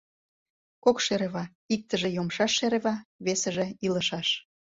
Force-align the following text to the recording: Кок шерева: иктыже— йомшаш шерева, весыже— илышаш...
Кок 0.83 0.97
шерева: 1.05 1.43
иктыже— 1.73 2.09
йомшаш 2.15 2.51
шерева, 2.59 2.95
весыже— 3.25 3.67
илышаш... 3.85 4.27